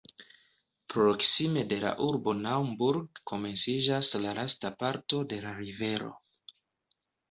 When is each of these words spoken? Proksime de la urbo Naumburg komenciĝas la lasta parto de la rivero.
Proksime 0.93 1.63
de 1.73 1.77
la 1.83 1.91
urbo 2.07 2.35
Naumburg 2.41 3.23
komenciĝas 3.35 4.13
la 4.27 4.35
lasta 4.43 4.77
parto 4.85 5.25
de 5.33 5.43
la 5.49 5.57
rivero. 5.65 6.15